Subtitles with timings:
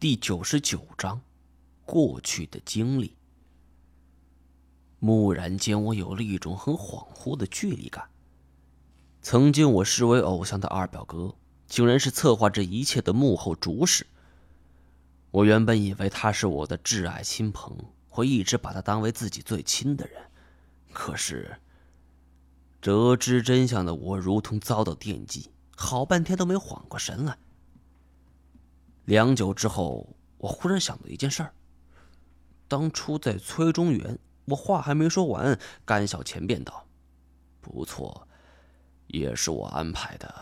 [0.00, 1.20] 第九十九章，
[1.84, 3.16] 过去的经历。
[5.00, 8.08] 蓦然间，我有了一种很恍惚的距离感。
[9.22, 11.34] 曾经我视为偶像的二表哥，
[11.66, 14.06] 竟然是策划这一切的幕后主使。
[15.32, 17.76] 我原本以为他是我的挚爱亲朋，
[18.08, 20.22] 会一直把他当为自己最亲的人。
[20.92, 21.58] 可是，
[22.80, 27.36] 得知真相的我，如同遭到电击，好半天都没缓过神来。
[29.08, 30.06] 良久之后，
[30.36, 31.54] 我忽然想到一件事儿。
[32.68, 36.86] 当初在崔中原，我话还没说完，甘小钱便道
[37.62, 38.28] ：“不错，
[39.06, 40.34] 也是我安排的。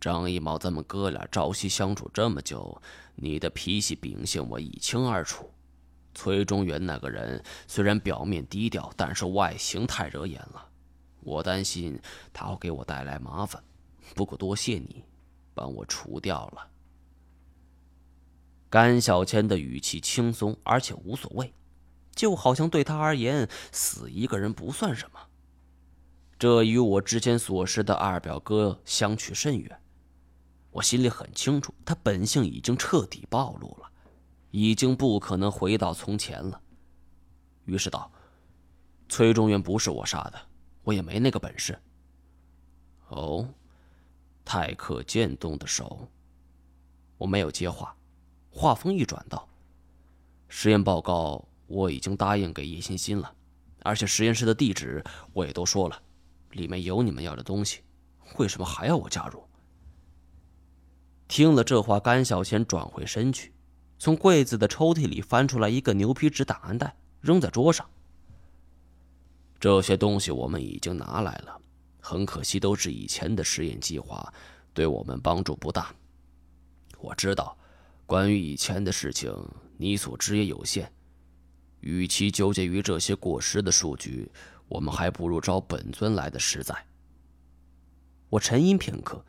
[0.00, 2.80] 张一毛，咱们哥俩朝夕相处这么久，
[3.16, 5.50] 你的脾气秉性我一清二楚。
[6.14, 10.64] 崔中原那个人虽然表面低调，但是外形太惹眼了，
[11.24, 12.00] 我担心
[12.32, 13.60] 他会给我带来麻烦。
[14.14, 15.02] 不过多谢你，
[15.52, 16.64] 帮我除掉了。”
[18.70, 21.52] 甘小千的语气轻松，而且无所谓，
[22.14, 25.20] 就好像对他而言，死一个人不算什么。
[26.38, 29.80] 这与我之前所识的二表哥相去甚远。
[30.70, 33.90] 我心里很清楚，他本性已经彻底暴露了，
[34.50, 36.60] 已经不可能回到从前了。
[37.64, 38.10] 于是道
[39.08, 40.38] ：“崔中原不是我杀的，
[40.84, 41.76] 我也没那个本事。”
[43.08, 43.48] 哦，
[44.44, 46.06] 太可见动的手。
[47.16, 47.96] 我没有接话。
[48.58, 49.48] 话锋一转道
[50.50, 53.32] ：“实验报告我已经答应给叶欣欣了，
[53.84, 55.00] 而且实验室的地址
[55.32, 56.02] 我也都说了，
[56.50, 57.82] 里面有你们要的东西，
[58.36, 59.44] 为什么还要我加入？”
[61.28, 63.52] 听了这话，甘小钱转回身去，
[63.96, 67.88] 从柜子的抽屉里翻出来一个牛皮纸档案袋，扔在桌上。
[69.60, 71.60] 这些东西我们已经拿来了，
[72.00, 74.34] 很可惜都是以前的实验计划，
[74.74, 75.94] 对我们帮助不大。
[76.98, 77.56] 我知道。
[78.08, 79.30] 关于以前的事情，
[79.76, 80.90] 你所知也有限。
[81.80, 84.32] 与其纠结于这些过时的数据，
[84.66, 86.74] 我们还不如找本尊来的实在。
[88.30, 89.22] 我沉吟片刻，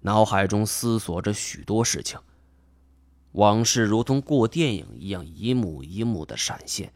[0.00, 2.18] 脑海中思索着许多事情，
[3.32, 6.90] 往事如同过电影一样，一幕一幕的闪现，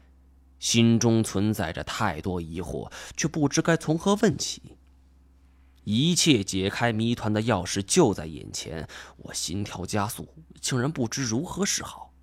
[0.57, 4.75] 心中存在着太多疑惑，却不知该从何问起。
[5.83, 10.27] 一切解开谜团的钥匙就在眼前，我心跳加速，
[10.59, 12.13] 竟然不知如何是好。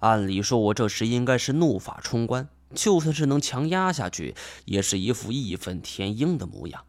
[0.00, 4.34] 按理说，我这时应该是怒发冲冠，就算是能强压下去，
[4.66, 6.84] 也是一副义愤填膺的模样。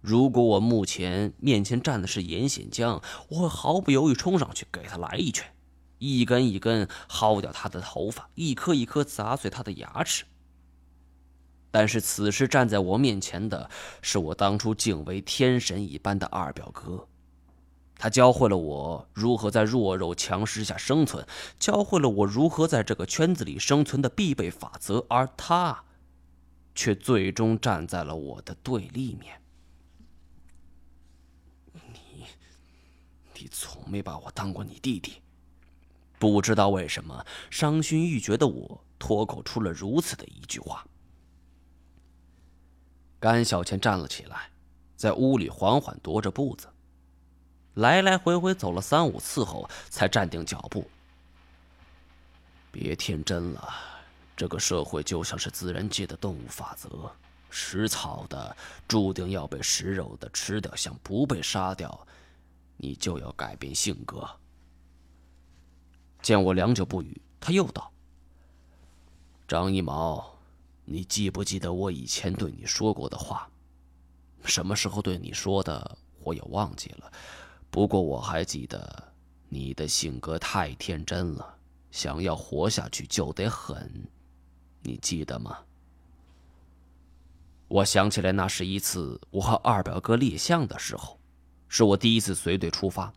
[0.00, 5.50] 如果我目前面前站的是严显江，我会毫不犹豫冲上去给他来一拳，
[5.98, 10.26] 一根一根薅掉他的头发，一颗一颗砸碎他的牙齿。
[11.70, 13.70] 但是此时站在我面前的
[14.02, 17.08] 是我当初敬为天神一般的二表哥，
[18.04, 21.26] 他教会了我如何在弱肉强食下生存，
[21.58, 25.84] 教会了我如何在这个圈子里生存的必备法则，而他，
[26.74, 29.40] 却最终站在了我的对立面。
[31.72, 32.26] 你，
[33.32, 35.22] 你从没把我当过你弟弟，
[36.18, 40.86] 不知道为什么伤心欲绝的我脱口出了如此的一句话。
[43.18, 44.50] 甘小倩站了起来，
[44.94, 46.68] 在屋里缓缓踱着步子，
[47.74, 50.88] 来来回回走了三五次后，才站定脚步。
[52.70, 53.74] 别天真了，
[54.36, 57.10] 这个社会就像是自然界的动物法则，
[57.50, 58.56] 食草的
[58.88, 62.06] 注定要被食肉的吃掉，想不被杀掉，
[62.76, 64.28] 你就要改变性格。
[66.22, 67.92] 见我良久不语，他又道
[69.46, 70.32] ：“张一毛。”
[70.86, 73.48] 你记不记得我以前对你说过的话？
[74.44, 77.10] 什么时候对你说的，我也忘记了。
[77.74, 79.12] 不过我还记得，
[79.48, 81.56] 你的性格太天真了，
[81.90, 84.06] 想要活下去就得狠。
[84.82, 85.58] 你记得吗？
[87.66, 91.18] 我想起来，那是一次我和二表哥猎象的时候，
[91.66, 93.12] 是我第一次随队出发。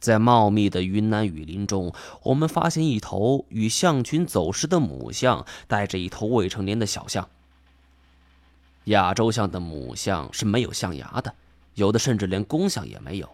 [0.00, 1.92] 在茂密的云南雨林中，
[2.22, 7.28] 我们发现一头与象群走失的母象，带着一头未成年的小象。
[8.84, 11.34] 亚洲象的母象是没有象牙的，
[11.74, 13.28] 有的甚至连公象也没有，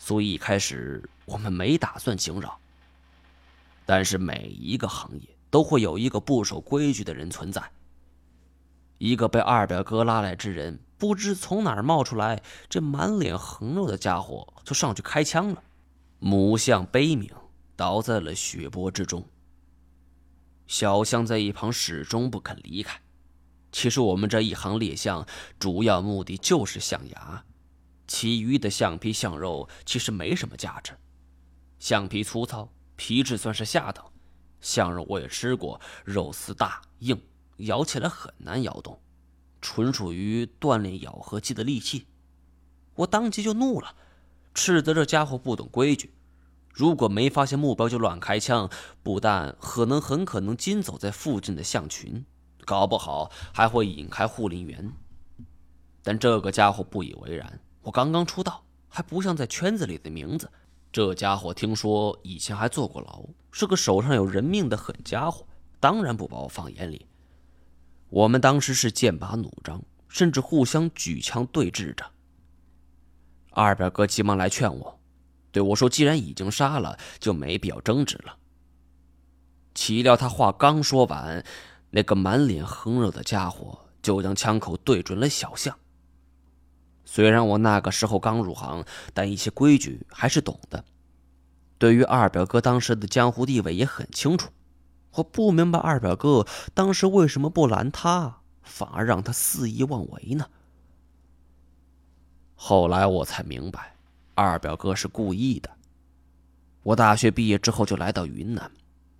[0.00, 2.58] 所以一开始我们没打算惊扰。
[3.84, 7.62] 但是每一个行业都会有一个不守规矩的人存在。
[8.98, 15.62] 一个被二表哥拉来之人，不知从哪儿冒出来，这满脸横肉的家伙就上去开枪了。
[16.18, 17.30] 母象悲鸣，
[17.76, 19.24] 倒在了血泊之中。
[20.66, 23.00] 小象在一旁始终不肯离开。
[23.72, 25.26] 其实我们这一行猎象，
[25.58, 27.44] 主要目的就是象牙，
[28.10, 30.98] 其余的象皮、象肉其实没什么价值。
[31.78, 34.04] 橡皮粗糙，皮质算是下等。
[34.60, 37.22] 象肉我也吃过，肉丝大硬，
[37.58, 39.00] 咬起来很难咬动，
[39.60, 42.08] 纯属于锻炼咬合肌的利器。
[42.96, 43.94] 我当即就怒了，
[44.54, 46.12] 斥责这家伙不懂规矩。
[46.68, 48.68] 如果没发现目标就乱开枪，
[49.04, 52.26] 不但可能很可能惊走在附近的象群，
[52.64, 54.92] 搞不好还会引开护林员。
[56.02, 57.60] 但这个家伙不以为然。
[57.82, 60.50] 我刚刚出道，还不像在圈子里的名字。
[60.92, 65.46] 这家伙听说以前还坐过牢，是个手上有人命的狠家伙，
[65.78, 67.06] 当然不把我放眼里。
[68.08, 72.04] 我们当时是剑拔弩张，甚至互相举枪对峙着。
[73.52, 75.00] 二表哥急忙来劝我，
[75.52, 78.36] 对我说：“既然已经杀了，就没必要争执了。”
[79.74, 81.44] 岂料他话刚说完，
[81.90, 85.78] 那个满脸横肉的家伙就将枪口对准了小象。
[87.12, 90.84] 虽然我那个时候刚入行，但一些规矩还是懂的。
[91.76, 94.50] 对于二表哥当时的江湖地位也很清楚。
[95.14, 100.46] 我不明白二表哥当时为什么不拦他，反而让他肆意妄为呢？
[102.54, 103.96] 后来我才明白，
[104.36, 105.68] 二表哥是故意的。
[106.84, 108.70] 我大学毕业之后就来到云南，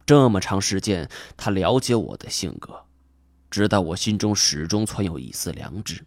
[0.06, 2.84] 这么长时间，他了解我的性格，
[3.50, 6.04] 知道我心中始终存有一丝良知。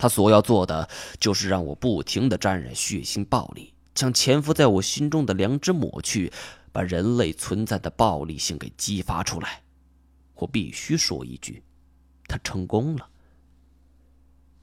[0.00, 0.88] 他所要做的，
[1.18, 6.32] 就是让我不停的沾染血腥暴力，将潜伏在我心中的良知抹去，
[6.72, 9.62] 把人类存在的暴力性给激发出来。
[10.36, 11.62] 我必须说一句，
[12.26, 13.10] 他成功了。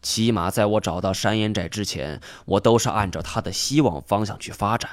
[0.01, 4.89] 起码在我找到山岩寨之前，我都是按照他的希望方向去发展。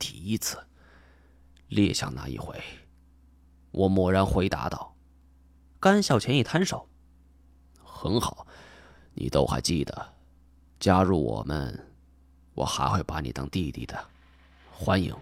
[0.00, 0.58] 第一次，
[1.68, 2.60] 猎象那一回，
[3.70, 4.96] 我蓦然回答道
[5.78, 6.88] ：“甘孝乾一摊手，
[8.02, 8.44] 很好，
[9.14, 10.12] 你都还记得，
[10.80, 11.86] 加入我们，
[12.52, 13.96] 我还会把你当弟弟的，
[14.72, 15.14] 欢迎。”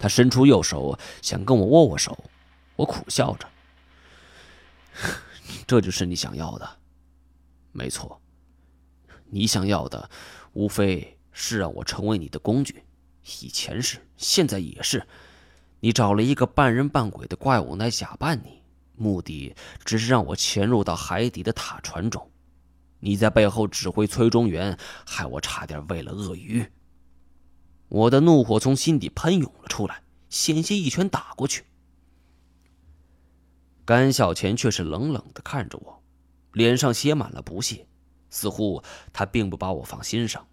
[0.00, 2.24] 他伸出右手想跟我握握手，
[2.76, 3.46] 我苦笑着
[5.68, 6.78] ：“这就是你想要的。”
[7.72, 8.18] 没错，
[9.26, 10.08] 你想要的
[10.54, 12.82] 无非是让我成为你的工具，
[13.42, 15.06] 以前是，现在也是。
[15.80, 18.62] 你找了一个半人半鬼的怪物来假扮你，
[18.96, 19.54] 目的
[19.84, 22.30] 只是让我潜入到海底的塔船中。
[23.00, 26.66] 你在背后指挥崔中原，害我差点喂了鳄鱼。
[27.88, 31.64] 我的怒火从心底喷涌了出来，险些一拳打过去。
[33.84, 36.02] 甘小钱却是冷冷的看着我。
[36.52, 37.86] 脸上写满了不屑，
[38.30, 38.82] 似乎
[39.12, 40.46] 他并不把我放心上。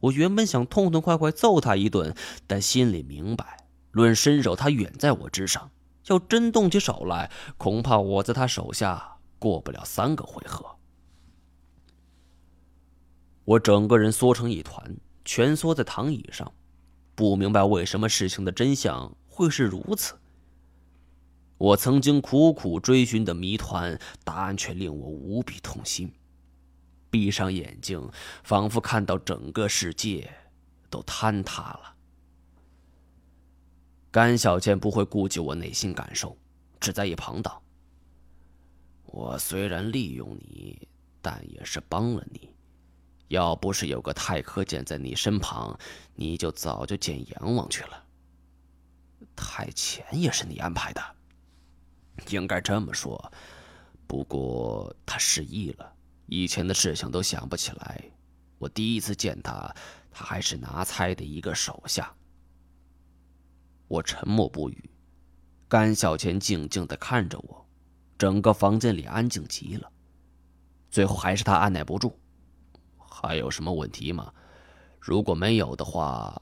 [0.00, 2.16] 我原本想痛痛快快揍他一顿，
[2.46, 5.70] 但心里明白，论身手他远在我之上，
[6.06, 10.76] 要真动起手来，恐怕我在他手下过不了三个回合。
[13.44, 16.52] 我整个人缩成一团，蜷缩在躺椅上，
[17.14, 20.14] 不明白为什么事情的真相会是如此。
[21.58, 26.12] 我曾经苦苦追寻的谜团，答案却令我无比痛心。
[27.10, 28.08] 闭上眼睛，
[28.44, 30.32] 仿佛看到整个世界
[30.88, 31.94] 都坍塌了。
[34.12, 36.36] 甘小健不会顾及我内心感受，
[36.80, 37.62] 只在一旁道
[39.06, 40.88] ：“我虽然利用你，
[41.22, 42.50] 但也是帮了你。
[43.28, 45.78] 要不是有个太科剑在你身旁，
[46.16, 48.04] 你就早就见阎王去了。
[49.36, 51.00] 太乾也是你安排的。”
[52.30, 53.32] 应该这么说，
[54.08, 55.92] 不过他失忆了，
[56.26, 58.04] 以前的事情都想不起来。
[58.58, 59.72] 我第一次见他，
[60.10, 62.12] 他还是拿猜的一个手下。
[63.90, 64.88] 我沉默不语，
[65.66, 67.66] 甘小钱静静的看着我，
[68.16, 69.90] 整个房间里安静极了。
[70.92, 72.16] 最后还是他按耐不住，
[72.96, 74.32] 还有什么问题吗？
[75.00, 76.40] 如果没有的话，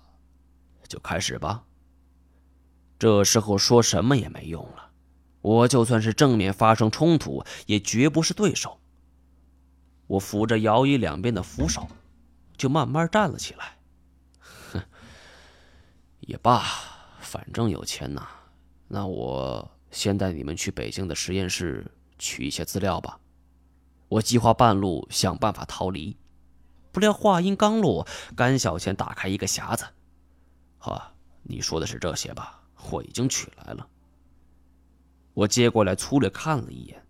[0.89, 1.65] 就开始吧。
[2.99, 4.91] 这时候说什么也没用了。
[5.41, 8.79] 我就算是正面发生冲突，也绝不是对手。
[10.07, 11.89] 我扶着摇椅两边的扶手，
[12.59, 13.79] 就慢慢站了起来。
[14.73, 14.83] 哼，
[16.21, 16.63] 也罢，
[17.29, 18.27] 反正有钱拿。
[18.89, 21.87] 那我先带你们去北京的实验室
[22.19, 23.21] 取一些资料吧。
[24.09, 26.17] 我计划半路想办法逃离。
[26.91, 29.85] 不料话音刚落，甘小倩打开一个匣子。
[30.79, 32.63] 哈，你说的是这些吧？
[32.91, 33.87] 我已经取来了。
[35.35, 37.05] 我接过来粗略看了一眼，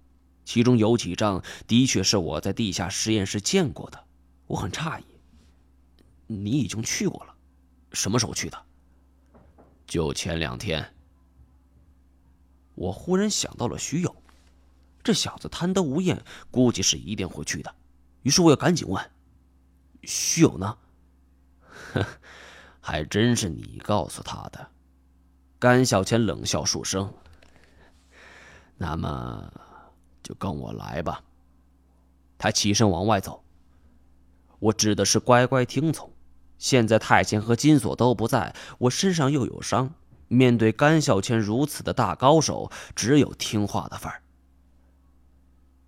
[0.45, 4.05] 其中有几张的确是我在地下实验室见过的，
[4.49, 5.05] 我很诧异。
[6.27, 7.35] 你已经去过了，
[7.93, 8.67] 什么时候去的？
[9.89, 10.95] 就前两天。
[12.75, 14.15] 我忽然想到了徐友，
[15.03, 17.75] 这小子贪得无厌，估计是一定会去的。
[18.23, 19.11] 于是我要赶紧问
[20.05, 20.79] ：“徐友呢？”
[22.81, 24.71] 还真是你告诉他的。
[25.59, 27.13] 甘小钱冷笑数声。
[28.77, 29.53] 那么，
[30.23, 31.25] 就跟我来吧。
[32.37, 33.43] 他起身往外走。
[34.61, 36.13] 我指的是乖乖听从。
[36.59, 39.95] 现在太监和金锁都不在，我身上又有伤，
[40.27, 44.23] 面对甘小千如此的大高手，只有听话的份儿。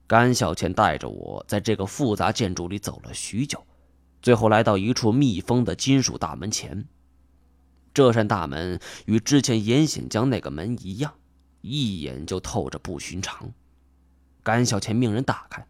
[0.07, 3.65] 甘小千带着我在这个复杂建筑里走了许久，
[4.23, 6.87] 最后来到一处密封的金属大门前。
[7.93, 11.15] 这扇大门与之前严显江那个门一样，
[11.61, 13.53] 一眼就透着不寻常。
[14.43, 15.67] 甘小倩命人打开。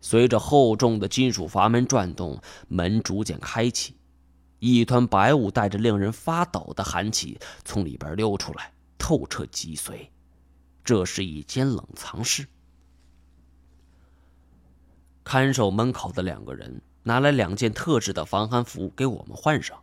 [0.00, 3.96] 随着厚重的金属阀门转动，门逐渐开启，
[4.58, 10.08] 一团白雾带着令人发抖的寒气从里边溜出来，透彻脊髓。
[10.84, 12.46] 这是一间冷藏室。
[15.24, 19.82] 看守门口的两个人拿来两件特制的防寒服给我们换上，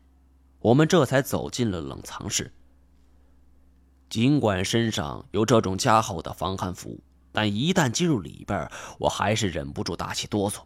[0.60, 2.53] 我们这才走进了冷藏室。
[4.10, 6.98] 尽管身上有这种加厚的防寒服。
[7.33, 10.61] 但一旦进入里边，我还是忍不住打起哆嗦，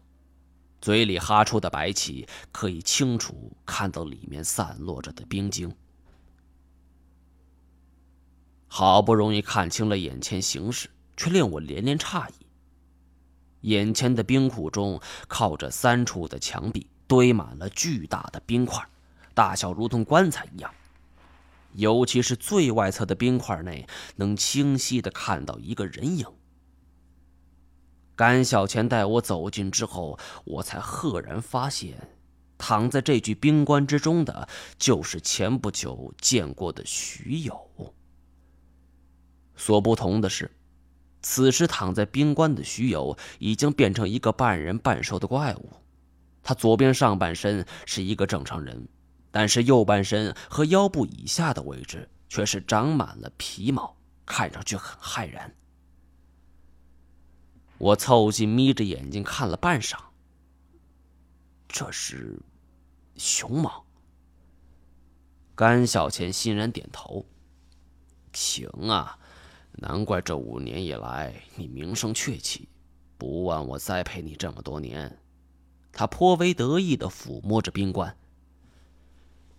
[0.80, 5.74] 嘴里哈出的白气可以清楚看到里面散落着的冰晶。
[8.68, 12.32] 好不容易看清了眼前形势，却令我连连诧异。
[13.62, 18.86] 眼前的冰库中，靠着三处的墙壁堆满了巨大的冰块，
[19.32, 20.72] 大小如同棺材一样。
[21.72, 26.26] 尤其是最外侧的冰块内，能清晰的看到一个人影。
[28.18, 32.08] 甘小钱带我走近之后，我才赫然发现，
[32.58, 37.94] 躺在这具冰棺之中的，就是前不久见过的徐友。
[39.54, 40.50] 所不同的是，
[41.22, 45.70] 此时躺在冰棺的徐友已经变成一个半人半兽的怪物。
[46.42, 48.88] 他左边上半身是一个正常人，
[49.30, 53.96] 但是右半身和腰部以下的位置却是长满了皮毛，
[54.26, 55.54] 看上去很骇人。
[57.78, 59.96] 我凑近，眯着眼睛看了半晌。
[61.68, 62.40] 这是
[63.16, 63.84] 熊猫。
[65.54, 67.24] 甘小钱欣然点头
[68.34, 69.18] ：“行啊，
[69.72, 72.68] 难怪这五年以来你名声鹊起，
[73.16, 75.18] 不枉我栽培你这么多年。”
[75.92, 78.16] 他颇为得意的抚摸着冰棺。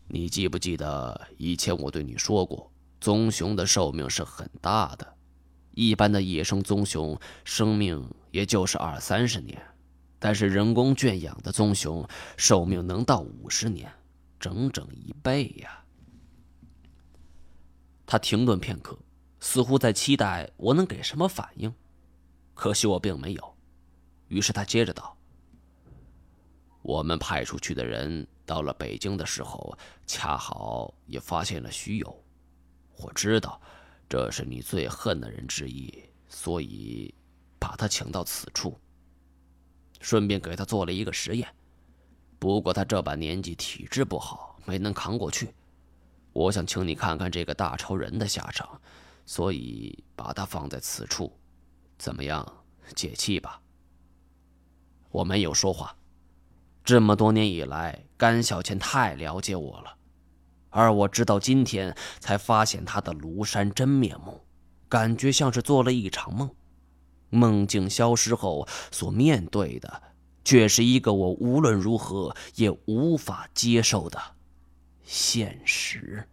[0.07, 5.15] 你记不记得以前我对你说过，棕熊的寿命是很大的。
[5.81, 9.57] 一般的野生棕熊生命也就是二三十年，
[10.19, 12.05] 但是人工圈养的棕熊
[12.35, 13.89] 寿命能到五十年，
[14.41, 15.81] 整整一倍呀！
[18.05, 18.99] 他停顿片刻，
[19.39, 21.73] 似乎在期待我能给什么反应，
[22.53, 23.55] 可惜我并没有。
[24.27, 25.15] 于是他接着道
[26.83, 32.21] ：“我们派出去的人到了北京的时候，恰好也发现了徐友，
[32.97, 33.61] 我知道。”
[34.09, 35.93] 这是你最恨的人之一，
[36.27, 37.13] 所以
[37.59, 38.75] 把他请到此处，
[40.01, 41.47] 顺便给他做了一个实验。
[42.39, 45.53] 不过他这把年纪体质不好，没能扛过去。
[46.33, 48.81] 我想请你看看这个大超人的下场，
[49.27, 51.31] 所以把他放在此处，
[51.99, 52.45] 怎么样？
[52.95, 53.61] 解气吧。
[55.11, 55.95] 我没有说话。
[56.83, 59.95] 这么多年以来，甘小倩太了解我了。
[60.69, 64.41] 而我直到今天才发现他的庐山真面目，
[64.87, 66.49] 感觉像是做了一场梦。
[67.29, 70.01] 梦境消失后，所面对的
[70.43, 74.19] 却是一个我无论如何也无法接受的
[75.03, 76.27] 现实。